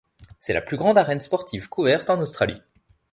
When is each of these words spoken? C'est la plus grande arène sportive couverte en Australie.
C'est 0.39 0.53
la 0.55 0.61
plus 0.63 0.77
grande 0.77 0.97
arène 0.97 1.21
sportive 1.21 1.69
couverte 1.69 2.09
en 2.09 2.19
Australie. 2.21 2.63